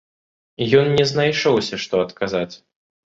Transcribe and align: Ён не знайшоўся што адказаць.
Ён 0.79 0.89
не 0.99 1.05
знайшоўся 1.11 1.79
што 1.87 2.03
адказаць. 2.07 2.51